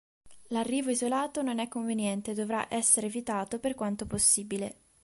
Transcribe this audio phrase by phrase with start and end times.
[0.47, 4.75] L'arrivo isolato non è conveniente e dovrà essere evitato per quanto possibile.